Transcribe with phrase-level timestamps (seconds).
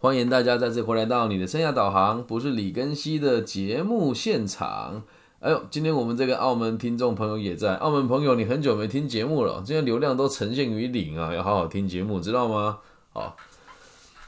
[0.00, 5.02] 欢迎大家再次回来到你的生涯导航，不是李根熙的节目现场。
[5.40, 7.74] 哎呦，今天我们这个澳门听众朋友也在。
[7.74, 12.78] 澳门朋友，你很久没听节目了，今天流量都呈现于零啊，要好好听节目，知道吗？
[13.12, 13.36] 好，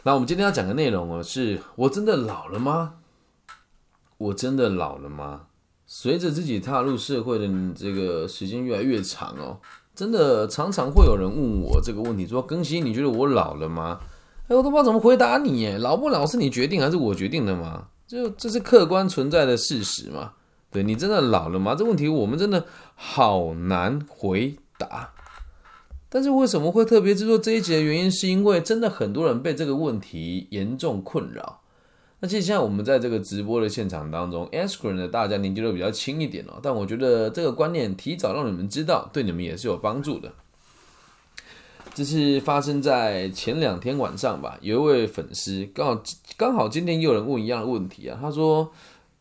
[0.03, 2.95] 那我们今天要讲的内容哦，是我真的老了吗？
[4.18, 5.43] 我真的老了吗？
[5.87, 9.61] 随着自己踏入社会的这个时间越来越长哦，
[9.95, 14.00] 真的常常会有人问我这个问题，说：“更新，你觉得我老了吗？”
[14.51, 15.61] 哎，我都不知道怎么回答你。
[15.61, 17.87] 耶，老不老是你决定还是我决定的吗？
[18.09, 20.33] 就这是客观存在的事实嘛？
[20.73, 21.77] 对你真的老了吗？
[21.77, 22.66] 这问题我们真的
[22.97, 25.12] 好难回答。
[26.09, 31.60] 但是为什么会特别制作这一集的原因，是因为真的很多人被这个问题严重困扰。
[32.19, 40.32] 那其实现在我们在这个直播的现场当中 a s k r e n 的大家年纪都比较轻一点哦，但我觉得这个观念提早让你们知道，对你们也是有帮助的。
[41.93, 46.03] 这是发生在前两天晚上吧，有一位粉丝刚好
[46.37, 48.71] 刚好今天又有人问一样的问题啊，他说：“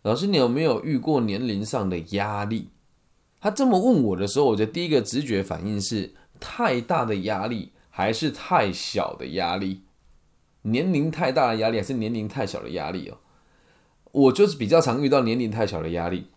[0.03, 2.69] 老师，你有没有遇过年龄上的压力？”
[3.41, 9.81] 他这么问我的时候，我的第一个直觉反应是太大的压力还是太小的压力？
[10.61, 13.17] 年龄太大的压力还是年龄太小的压力哦？
[14.11, 16.27] 我就是比较常遇到年龄太小的压力。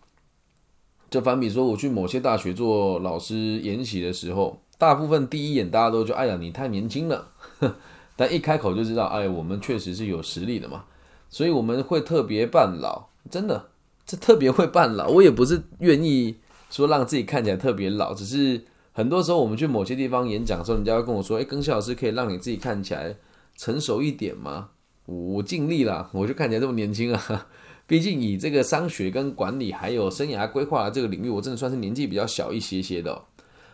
[1.09, 7.29] 就反比说，我去某些大学做老师研习的时候，大部分第一眼大家都就哎呀你太年轻了，
[8.15, 10.83] 但一开口就知道，哎，我们确实是有实力的嘛，
[11.29, 13.69] 所以我们会特别扮老，真的，
[14.05, 15.07] 这特别会扮老。
[15.07, 16.35] 我也不是愿意
[16.69, 23.15] 说让自己看起来特别老，只是很多时候我们去某些地方演讲的时候，人家会跟我说，哎，庚小老师可以让你自己看起来。
[23.55, 24.69] 成熟一点吗？
[25.05, 27.47] 我尽力了，我就看起来这么年轻啊。
[27.85, 33.21] 毕竟以这个商学跟管理还有生涯规划这个领域，我真的算是年纪比较小一些些的。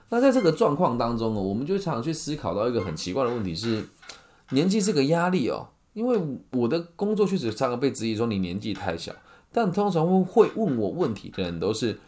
[0.09, 3.83] 那在这个状况当中哦，我们就常常去思考到一个很奇怪的问题是：
[4.51, 5.67] 年纪是个压力哦。
[5.93, 6.19] 因为
[6.51, 9.11] 我的工作确实常常被质疑说你年纪太小，
[9.51, 11.99] 但通常会问我问题的人都是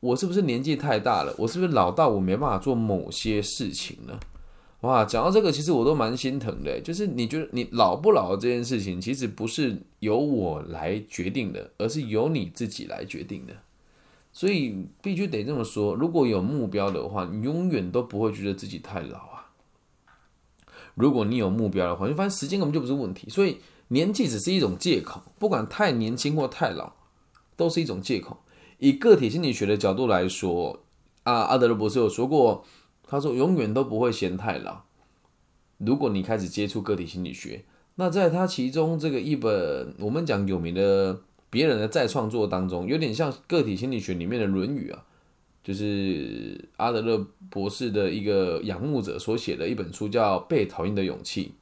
[0.00, 1.34] 我是不是年纪太大了？
[1.38, 4.18] 我是不是老到我没办法做某些事情呢？
[4.82, 6.80] 哇，讲到这个，其实我都蛮心疼的。
[6.80, 13.54] 就是你觉得你老不老这件事情，其实不是由我来决定的，而是由你自己来决定的。
[14.32, 19.50] 所以必须得这么说：如果有目标的话，你永远都不会觉得自己太老啊。
[20.94, 23.28] 如果你有目标的话，你发现时间根本就不是问题。
[23.30, 26.92] 所以年纪只是一种借口，不管太年轻或太老，
[27.56, 28.38] 都是一种借口。
[28.78, 30.80] 以个体心理学的角度来说，
[31.22, 32.64] 啊，阿德勒博士有说过。
[33.04, 34.84] 他说：“永远都不会嫌太老。
[35.76, 37.62] 如果你开始接触个体心理学，
[37.96, 41.20] 那在他其中这个一本我们讲有名的
[41.52, 45.04] 别人的再创作当中，有点像个体心理学里面的《论语》啊，
[45.62, 51.52] 就是阿德勒博士的一个仰慕者所写的一本书，叫《被讨厌的勇气》。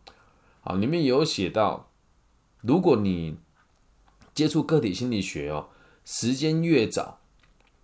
[0.61, 1.91] 好，里面有写到，
[2.63, 3.37] 如果你
[4.33, 5.71] 接触个体心理学哦，
[6.05, 7.19] 时间越早。”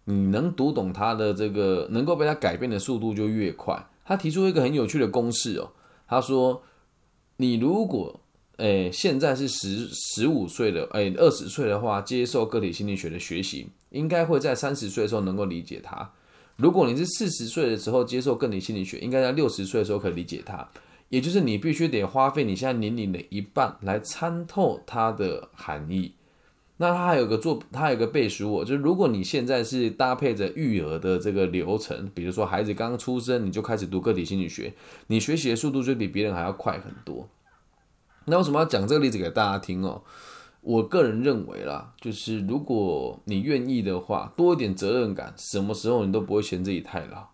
[0.08, 3.88] 你能读懂他的这个，能够被他改变的速度就越快。
[4.04, 5.72] 他提出一个很有趣的公式哦，
[6.06, 6.62] 他说：
[7.38, 8.20] 你如果
[8.56, 16.10] 诶现在是十十五岁的，诶二十岁的话，接受个体心理学的学习，应该会在三十岁的时候能够理解它。
[16.56, 20.66] 如果你是四十岁的时候接受个体心理学，应该在六十岁的时候可以理解它。
[21.08, 26.12] 也就是你必须得花费你现在年龄的一半来参透它的含义。
[26.78, 34.72] 那它还有个做，它有个背书哦，就是如果你现在是搭配着育儿的这个流程，比如说孩子刚出生你就开始读个体心理学，
[35.06, 37.28] 你学习的速度就比别人还要快很多。
[38.26, 40.02] 那为什么要讲这个例子给大家听哦？
[40.60, 47.28] 我个人认为啦，就是如果你愿意的话，多一点责任感，什么时候你都不会嫌自己太老。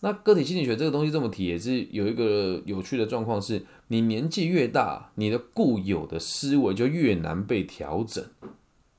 [0.00, 8.24] 那个体心理学这个东西这么提，也是有一个有趣的状况，是你年纪越大，你的固有的思维就越难被调整。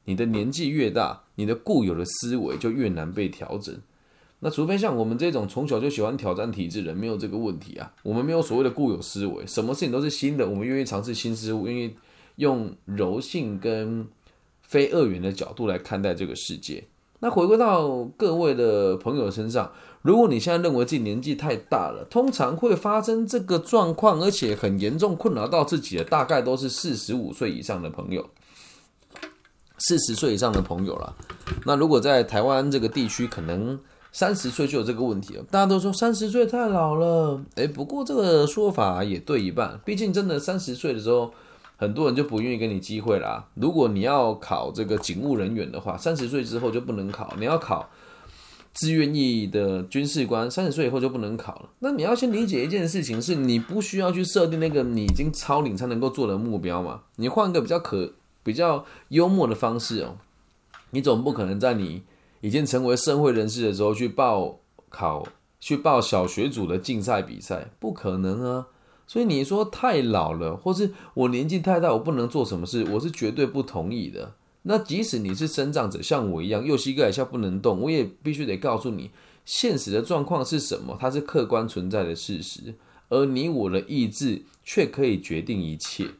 [0.05, 3.79] 你的年纪越大，你的固有的思维就越难被调整。
[4.41, 7.91] 那除非像我们这种从小就喜欢挑战体制的人，没有这个问题啊。
[8.03, 11.95] 我们没有所谓的固有思维，什么事情都是新的，我们愿意尝试新事物，愿意
[12.37, 14.07] 用柔性跟
[14.61, 16.85] 非二元的角度来看待这个世界。
[17.19, 19.69] 那回归到各位的朋友身上，
[20.01, 28.29] 如果你现在认为自己年纪太大了，通常会发生这个状况，而且很严重困扰到自己的，大概都是四十五岁以上的朋友。
[29.79, 31.15] 四十岁以上的朋友了，
[31.65, 33.79] 那如果在台湾这个地区，可能
[34.11, 35.43] 三十岁就有这个问题了。
[35.51, 39.79] 大家都说三十岁太老了，诶，不过这个说法也对一半。
[39.85, 41.31] 毕竟真的三十岁的时候，
[41.77, 43.45] 很多人就不愿意给你机会啦。
[43.55, 47.33] 如果你要考这个警务人员的话，三十岁之后就不能考。
[47.37, 47.89] 你要考
[48.73, 51.69] 自愿役的军事官三十岁以后就不能考了。
[51.79, 57.01] 那你要先理解一件事情，是你不需要去设定那个你已经超龄才能够做的目标嘛？
[57.17, 58.13] 你换个比较可
[58.43, 60.17] 比较幽默的方式哦，
[60.91, 62.03] 你总不可能在你
[62.41, 64.59] 已经成为社会人士的时候去报
[64.89, 65.27] 考、
[65.59, 68.67] 去报小学组的竞赛比赛，不可能啊。
[69.07, 74.35] 所以你说太老了，或是我年纪太大，我不能做什么事，我是绝对不同意的。
[74.61, 79.09] 那即使你是生长者，像我一样右膝盖以下不能动，我也必须得告诉你，
[79.45, 82.75] 现实的状况是什么，它是客观存在的事实，
[83.07, 86.11] 而你我的意志却可以决定一切，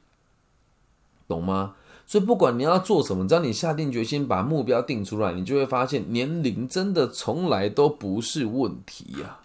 [1.27, 1.75] 懂吗？
[2.09, 9.37] 所以不管你要做什么，只要你下定决心把目标定出来，你就会发现年龄真的从来都不是问题呀。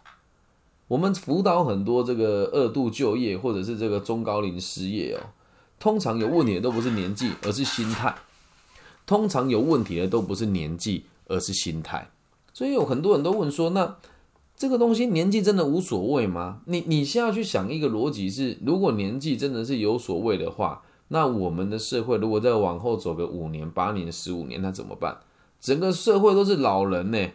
[0.89, 5.21] 我们辅导很多这个二度就业或者是这个中高龄失业哦，
[5.79, 8.15] 通常有问题的都不是年纪，而是心态。
[9.05, 12.09] 通常有问题的都不是年纪，而是心态。
[12.55, 13.97] 所以有很多人都问说：“那
[14.57, 20.83] 这个东西年纪真的无所谓吗？”你你先要去想一个逻辑是：如果年纪真的是有所谓的话，
[21.15, 25.19] 那我们的社会如果再往后走个五年、八年、十五年，那怎么办？
[25.61, 27.31] 整个社会都是老人呢，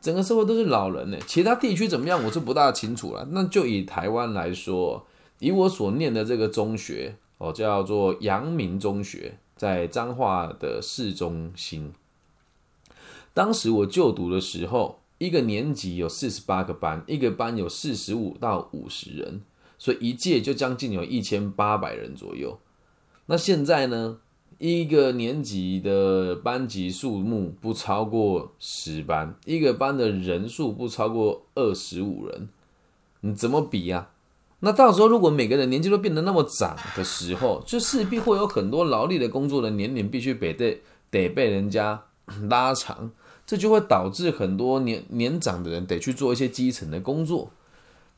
[0.00, 1.18] 整个社会都是老人呢。
[1.26, 3.26] 其他地区怎么样，我是不大清楚了。
[3.32, 5.04] 那就以台湾来说，
[5.40, 9.34] 以我所念的这个中学哦，叫做阳明中学。
[9.56, 11.92] 在彰化的市中心，
[13.32, 19.42] 当时我就读的时候，一个年级有四十八个班，一个班有四十五到五十人，
[19.78, 22.58] 所以一届就将近有一千八百人左右。
[23.32, 24.18] 那现在呢，
[24.58, 32.50] 一个年级的班级数目不超过十班，一个班的人数不超过二十五人，
[33.22, 34.10] 你怎么比呀？
[34.60, 42.02] 那到时候，如果每个人年纪都变得那么长的时候，就势必会有很多劳力的工作的年龄必须得得得被人家
[42.50, 43.12] 拉长，
[43.46, 47.50] 这就会导致很多年年长的人得去做一些基层的工作。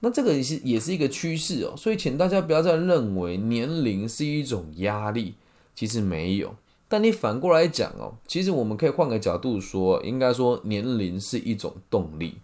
[0.05, 1.73] 那这个也是也是一个趋势哦。
[1.75, 5.33] 所以，请大家不要再认为年龄是一种压力，
[5.75, 6.55] 其实没有。
[6.87, 12.35] 但你反过来讲哦，其实我们可以换个角度说，应该说年龄是一种动力。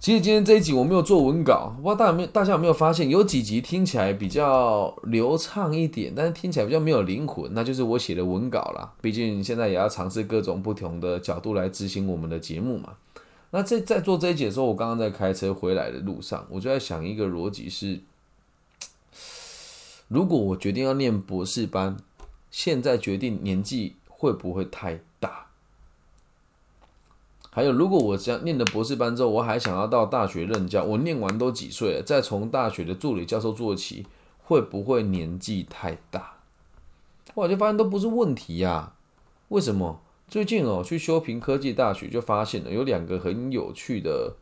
[0.00, 8.92] 其实今天这一集我没有做文稿，不知道大家有没有大家有没有发现，有几集听起来比较流畅一点，但是听起来比较没有灵魂，那就是我写的文稿啦。
[9.00, 12.94] 毕竟现在也要尝试各种不同的角度来执行我们的节目嘛。
[13.50, 18.00] 那在在做这一节的时候，我刚刚在开车回来的路上，我就在想一个逻辑是：
[20.08, 21.96] 如果我决定要念博士班，
[22.50, 25.46] 现在决定年纪会不会太大？
[27.50, 34.06] 还有，如果我这样念了博士班之后，我还想要到大学任教，我念完都几岁了，再从大学的助理教授做起，
[34.44, 36.34] 会不会年纪太大？
[37.34, 38.92] 我就发现都不是问题呀。
[39.48, 40.00] 为什么？
[40.30, 44.36] 最近哦，去修平科技大学就发现了有两个很有趣的，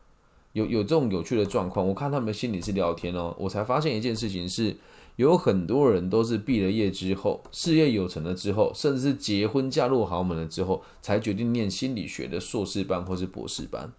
[0.53, 1.87] 有有这种有趣的状况。
[1.87, 4.77] 我看他们心里是聊天哦，我才发现一件事情是。
[5.15, 13.91] 有很多人都是毕了业之后，事业有成了之后，甚至是结婚嫁入豪门了之后，才决定念心理学的硕士班或是博士班。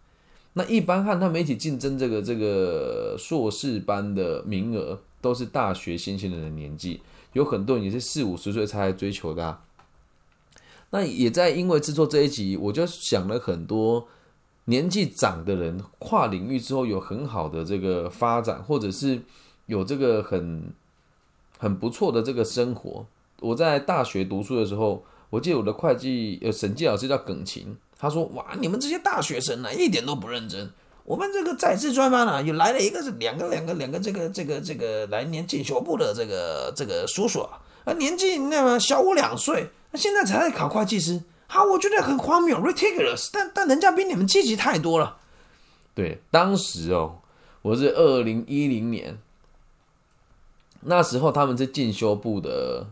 [0.54, 7.02] 那一般和他们一起竞争这个这个硕士班的名额，都是大学新鲜人的年纪，
[7.34, 9.58] 有很多人也是四五十岁才来追求的。
[10.90, 14.06] 那也在因为制作这一集，我就想了很多
[14.66, 19.22] 年纪长的人跨领域之后有很好的这个发展，或者是
[19.66, 20.72] 有这个很。
[21.62, 23.04] 很不错的这个生活。
[23.40, 30.70] 我在大学读书的时候，我记得我的会计呃审计老师叫耿晴，他说：“哇，你们这些大学生呢，一点都不认真。
[31.04, 41.22] 我们这个在职专班呢，又来了一个是两个两个两个这个这个这个来年进修部的这个这个叔叔啊，啊年纪那么小我两岁，那现在才在考会计师。
[41.46, 43.28] 好，我觉得很荒谬，ridiculous。
[43.32, 45.16] 但但人家比你们积极太多了。
[45.94, 47.18] 对，当时哦，
[47.62, 49.18] 我是二零一零年。
[50.82, 52.86] 那时候他们是进修部的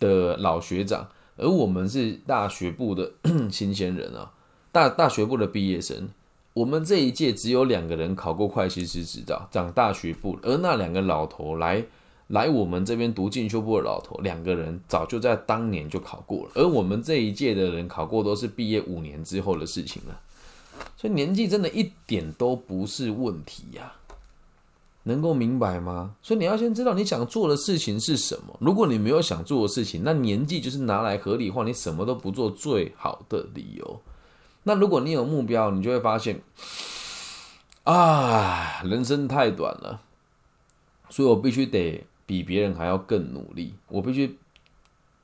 [0.00, 3.12] 的老学长，而我们是大学部的
[3.52, 4.32] 新鲜人啊，
[4.72, 6.08] 大大学部的毕业生。
[6.54, 11.84] 我们这一届只有两个人考过会计师执照，长大学部，而那两个老头来
[12.28, 20.20] 来我们这边读进修部的老头，两个人早就在当年就考过了，而我们这一届的人考过都是毕业五年之后的事情了，
[20.96, 23.92] 所以年纪真的一点都不是问题呀。
[25.04, 26.14] 能够明白吗？
[26.20, 28.54] 所以你要先知道你想做的事情是什么。
[28.60, 34.00] 如果你没有想做的事情，那年纪就是拿来合理化你什么都不做最好的理由。
[34.64, 36.42] 那如果你有目标，你就会发现，
[37.84, 40.02] 啊，人生太短了，
[41.08, 44.36] 所以我必须得比别人还要更努力，我必须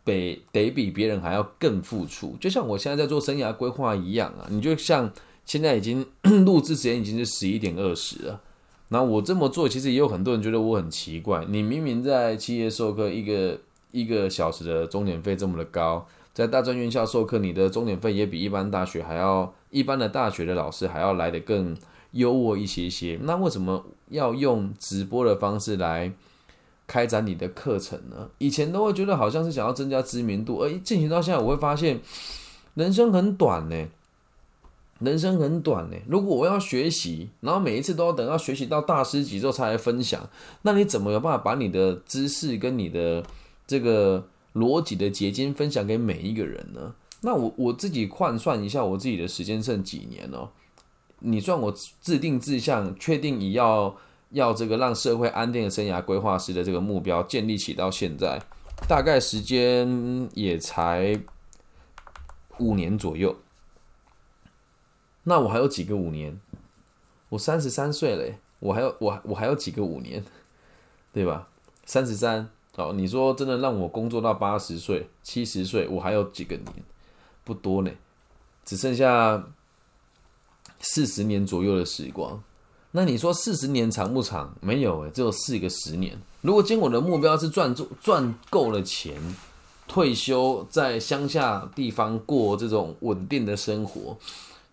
[0.05, 2.35] 得得比别人还要更付出。
[2.41, 5.13] 就像我现在在做生涯规划一样啊，你就像
[5.45, 6.07] 现在已经
[6.47, 8.41] 录制时间已经是十一点二十了。
[8.89, 11.45] 那我这么做，其实也有很多人觉得我很奇怪。
[11.47, 13.61] 你明明在企业授课一个
[13.93, 21.77] 一个小时的钟点费这么的高，在大专院校授课，你的钟点费也比一般大学还要，一般的大学的老师还要来的更
[22.13, 23.19] 优渥一些些。
[23.23, 26.13] 那为什么要用直播的方式来
[26.87, 28.31] 开展你的课程呢？
[28.39, 32.01] 以前都会觉得好像是想要增加知名度，而进行到现在，我会发现
[32.75, 33.87] 人生很短呢。
[35.01, 40.27] 人生很短呢，如果我要学习，然后每一次都要等到学习到大师级之后才来分享，
[40.63, 43.23] 那你怎么有办法把你的知识跟你的
[43.67, 44.25] 这个
[44.55, 46.95] 逻辑的结晶分享给每一个人呢？
[47.23, 50.49] 那我我自己换算一下，我自己的时间剩几年哦？
[51.19, 53.95] 你算我制定志向，确定你要
[54.35, 58.43] 要这个让社会安定的生涯规划师的这个目标建立起到现在，
[58.89, 61.19] 大概时间也才
[62.59, 63.37] 五年左右。
[65.23, 66.39] 那我还有几个五年？
[67.29, 70.25] 我三十三岁嘞，我还有我我还有几个五年，
[71.13, 71.49] 对吧？
[71.85, 76.67] 三十三哦，你说真的让我工作到八十岁、七十岁，我还有几个年？
[77.45, 77.91] 不多呢，
[78.65, 79.47] 只剩下
[80.81, 82.43] 四十年左右的时光。
[82.97, 84.55] 那你说四十年长不长？
[84.61, 86.17] 没有诶，只有四个十年。
[86.43, 89.17] 如果今我的目标是赚赚赚够了钱，
[89.89, 94.17] 退休在乡下地方过这种稳定的生活。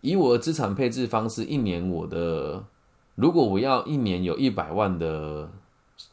[0.02, 2.64] 以我的资产配置方式，一年我的
[3.16, 5.50] 如果我要一年有一百万的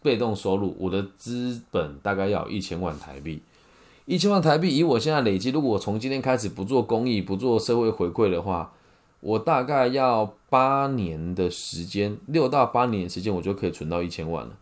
[0.00, 3.43] 被动收入，我的资本大概要一千万台币。
[4.07, 8.73] 一千万台币，以我现在累积，如果我从今天开始不做公益、不做社会回馈的话，
[9.21, 14.53] 我大概要八年的时间，六到八年的时间，我就可以存到一千万了。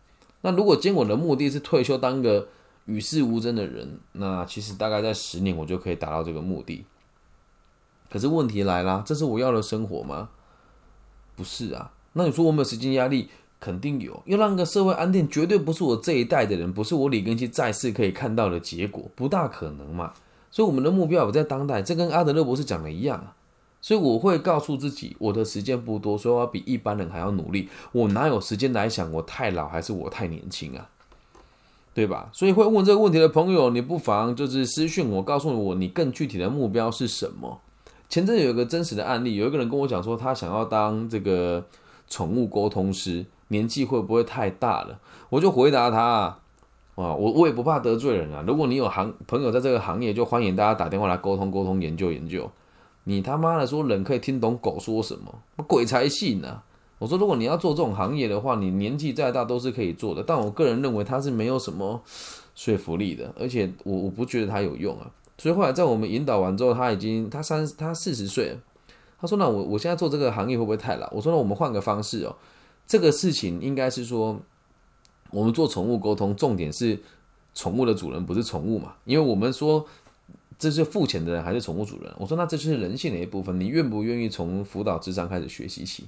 [0.41, 2.47] 那如果今天我的目的是退休当个
[2.85, 6.85] 与世无争的人，那其实大概在十年，我就可以达到这个目的。
[8.09, 10.29] 可是问题来啦，这是我要的生活吗？
[11.35, 11.91] 不是啊。
[12.13, 14.23] 那你说我没有时间压力，肯定有。
[14.25, 20.13] 要让个社会安定，绝对不是我这一代的人，不是我李根基在世可以看到的结果，不大可能嘛。
[20.49, 23.35] 所以我们的目标也在当代，这跟阿德勒博士讲的一样啊。
[23.87, 27.69] 所以我会告诉自己，我的时间不多，所以我比一般人还要努力。
[27.93, 30.89] 我哪有时间来想我太老还是我太年轻啊？
[31.93, 32.29] 对吧？
[32.33, 37.61] 所以会问这个问题的朋友，你不妨就是私讯我，告诉我你更具体的目标是什么。
[38.09, 41.65] 前阵有一个真实的案例，有一个人跟我讲说，他想要当这个
[42.09, 44.99] 宠物沟通师，年纪会不会太大了？
[45.29, 46.01] 我就回答他
[46.95, 48.43] 啊，我我也不怕得罪人啊。
[48.45, 52.51] 如果你有行朋友在这个行业，就欢迎大家打电话来沟通沟通，研究研究。
[53.07, 55.33] 你他妈的说人可以听懂狗说什么？
[55.65, 56.61] 鬼才信呢！
[56.99, 60.21] 我说如果你要做这种行业的话，你年纪再大都是可以做的。
[60.21, 62.01] 但我个人认为他是没有什么
[62.53, 65.09] 说服力的，而且我我不觉得他有用啊。
[65.37, 68.57] 所以后来在我们引导完之后，他已经他三他四十岁了。
[69.21, 72.35] 他说：“那我我现在做这个行业会不会太老？”我说：“那我们换个方式哦，
[72.85, 74.37] 这个事情应该是说，
[75.31, 76.99] 我们做宠物沟通，重点是
[77.55, 78.93] 宠物的主人不是宠物嘛？
[79.05, 79.83] 因为我们说
[80.59, 82.11] 这是付钱的人还是宠物主人？
[82.17, 86.05] 我说那这就是人性的一部分，你愿不愿意从辅导智商开始学习起？”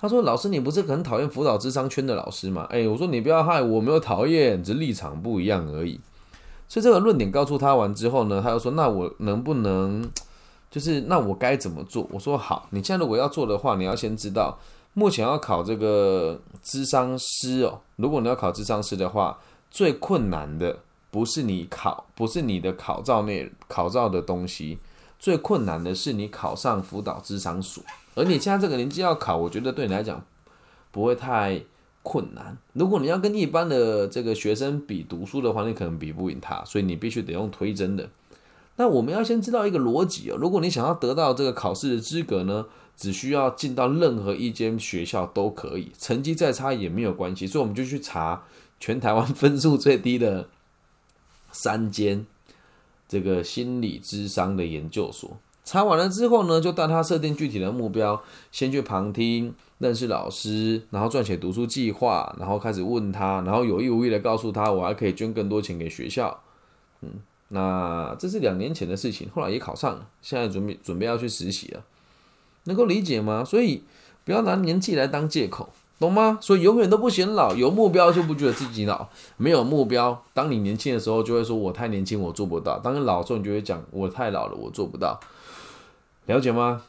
[0.00, 5.98] 他说：“老师，你不是很讨厌辅导智商圈的老师吗？”哎，我说你不要害我，没有讨厌，只是立场不一样而已。
[6.68, 10.08] 所以这个论点告诉他完之后呢，他又说：“那我能不能，
[10.70, 14.58] 就是那我该怎么做？”我说：“好，你现在如果要做的话，你要先知道，
[14.94, 17.80] 目前要考这个智商师哦。
[17.96, 20.78] 如果你要考智商师的话，最困难的
[21.10, 24.78] 不是你考，不是你的考照内考照的东西，
[25.18, 27.82] 最困难的是你考上辅导智商所。
[28.14, 30.24] 而你现在这个年纪要考，我觉得对你来讲
[30.90, 31.62] 不会太。”
[32.00, 32.56] 困难。
[32.72, 38.08] 如果你要跟一般的这个学生比读书的话，你可能比不赢他，所以你必须得用推甄的。
[38.76, 40.36] 那我们要先知道一个逻辑哦。
[40.40, 42.64] 如果你想要得到这个考试的资格呢，
[42.96, 47.46] 只需要进到任何一间学校都可以，成绩再差也没有关系。
[47.46, 48.42] 所以我们就去查
[48.80, 50.48] 全台湾分数最低的
[51.60, 52.24] 三间
[53.08, 55.36] 这个心理智商的研究所。
[55.64, 58.22] 查完了之后呢，就带他设定具体的目标，
[58.52, 59.52] 先去旁听。
[59.78, 66.42] 认识老师，然后撰写读书计划，然后开始问他，然后有意无意的告诉他，我还可以捐更多钱给学校。
[67.00, 67.10] 嗯，
[67.48, 71.84] 那这是两年前的事情，后来也考上了，现在准备准备要去实习了，
[72.64, 73.44] 能够理解吗？
[73.44, 73.84] 所以
[74.24, 76.38] 不要拿年纪来当借口，懂吗？
[76.40, 85.18] 所以永远都不嫌老，有目标就不觉得自己老，没有目标，当你年轻的时候就会说我太年轻，我做不到；当你老的时候，你就会讲我太老了，我做不到。
[86.26, 86.82] 了解吗？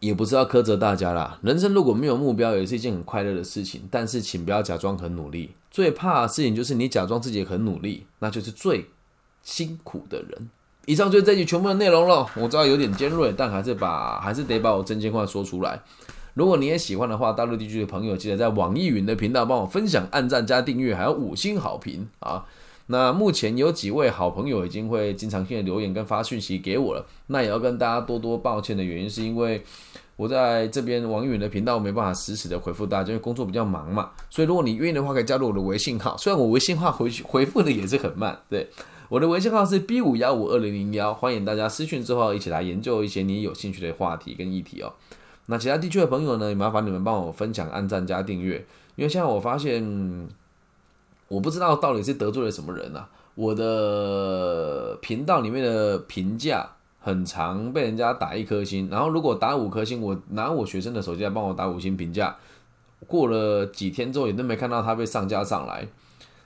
[0.00, 1.38] 也不是要苛责大家啦。
[1.42, 3.82] 人生如果没有目标，也是一件很快乐的事情。
[3.88, 5.52] 但是，请不要假装很努力。
[5.70, 8.88] 最怕的事情就是你假装自己很努力，那就是最
[9.42, 10.50] 辛苦的人。
[10.86, 12.26] 以上就是这集全部的内容了。
[12.34, 15.80] 我知道有点尖锐，但还是把还是得把我真心话说出来。
[16.34, 22.44] 如果你也喜欢的话，大陆地区的朋友记得在网易云的频道帮我分享、按赞、加订阅，还有五星好评啊！
[22.86, 29.62] 那目前有几位好朋友已经会经常性的留言跟发讯息给我了，那也要跟大家多多抱歉的原因是因为
[30.16, 34.10] 我在这边网易云的频道没办法实时的回复大家，因为工作比较忙嘛。
[34.30, 38.68] 所以如果你愿意的话，可以加入我的微信号，虽然我微信号回回复的也是很慢，对。
[39.08, 44.90] 我的微信号是 B 五幺五二零零幺，欢迎大家私讯之后一起来研究一些你有兴趣的话题跟议题哦。
[45.52, 48.56] 那其他地区的朋友呢，也麻烦你们帮我分享、按赞、加订阅，
[48.96, 50.26] 因为现在我发现，
[51.28, 53.06] 我不知道到底是得罪了什么人啊。
[53.34, 56.68] 我的频道里面的评价
[56.98, 62.34] 很长，被人家打一颗星，然后如果打五颗星，我拿我学生的手机来帮我打五星评价，
[63.06, 65.86] 过了几天之后也都没看到他被上架上来，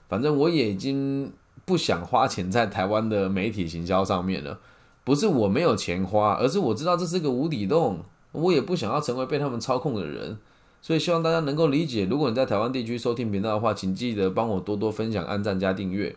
[0.09, 1.33] 反正我也已经。
[1.65, 4.57] 不想花钱在台湾的媒体行销上面了，
[5.03, 7.99] 不是我没有钱花，而是我知道这是个无底洞，
[8.37, 10.37] 我也不想要成为被他们操控的人，
[10.83, 12.05] 所以希望大家能够理解。
[12.05, 16.15] 如果你在台湾地区收听频道的话，请记得帮我多多分享、按赞加订阅。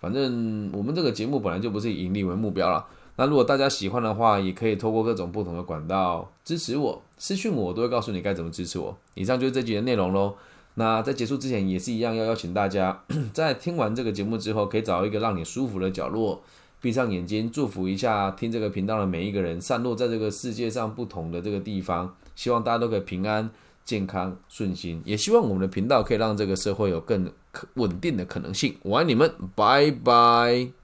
[0.00, 2.86] 反正我们这个节目本来就不是以盈利为目标了。
[3.16, 8.96] 那如果大家喜欢的话，也可以透过各种不同的管道支持我，私讯我，我都会告诉你该怎么支持我。
[9.14, 10.34] 以上就是这集的内容喽。
[10.74, 16.42] 那在结束之前也是一样，要邀请大家 在听完这个节目之后，可以找一个让你舒服的角落，
[16.84, 23.48] 闭上眼睛，祝福一下听这个频道的每一个人，散落在这个世界上不同的这个地方，希望大家都可以平安、
[23.86, 27.32] 健康、顺心，也希望我们的频道可以让这个社会有更
[27.76, 28.76] 稳定的可能性。
[28.82, 30.83] 我爱你们，拜拜。